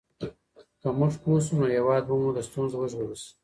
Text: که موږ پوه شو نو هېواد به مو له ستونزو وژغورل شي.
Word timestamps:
که 0.81 0.87
موږ 0.99 1.13
پوه 1.21 1.39
شو 1.45 1.53
نو 1.59 1.65
هېواد 1.75 2.03
به 2.07 2.15
مو 2.21 2.29
له 2.35 2.41
ستونزو 2.47 2.75
وژغورل 2.77 3.15
شي. 3.23 3.29